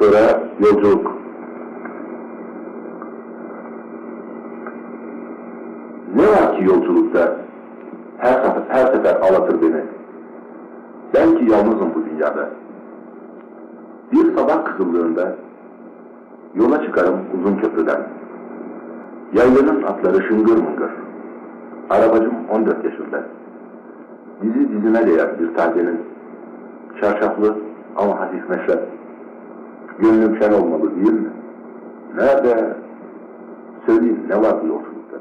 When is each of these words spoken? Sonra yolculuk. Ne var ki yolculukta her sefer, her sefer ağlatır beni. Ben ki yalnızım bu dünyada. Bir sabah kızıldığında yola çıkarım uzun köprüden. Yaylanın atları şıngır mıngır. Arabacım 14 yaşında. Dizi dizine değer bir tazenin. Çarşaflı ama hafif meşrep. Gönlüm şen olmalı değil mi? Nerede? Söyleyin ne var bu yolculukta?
Sonra 0.00 0.42
yolculuk. 0.60 1.12
Ne 6.16 6.26
var 6.26 6.56
ki 6.56 6.64
yolculukta 6.64 7.36
her 8.18 8.32
sefer, 8.32 8.62
her 8.68 8.86
sefer 8.86 9.14
ağlatır 9.14 9.62
beni. 9.62 9.82
Ben 11.14 11.38
ki 11.38 11.52
yalnızım 11.52 11.94
bu 11.94 12.04
dünyada. 12.10 12.50
Bir 14.12 14.36
sabah 14.36 14.64
kızıldığında 14.64 15.36
yola 16.54 16.82
çıkarım 16.84 17.20
uzun 17.38 17.56
köprüden. 17.56 18.02
Yaylanın 19.32 19.82
atları 19.82 20.22
şıngır 20.28 20.56
mıngır. 20.56 20.90
Arabacım 21.90 22.34
14 22.50 22.84
yaşında. 22.84 23.22
Dizi 24.42 24.68
dizine 24.68 25.06
değer 25.06 25.40
bir 25.40 25.54
tazenin. 25.54 26.00
Çarşaflı 27.00 27.56
ama 27.96 28.20
hafif 28.20 28.48
meşrep. 28.48 28.97
Gönlüm 29.98 30.38
şen 30.38 30.52
olmalı 30.52 30.96
değil 30.96 31.12
mi? 31.12 31.30
Nerede? 32.16 32.76
Söyleyin 33.86 34.24
ne 34.28 34.42
var 34.42 34.62
bu 34.62 34.66
yolculukta? 34.66 35.16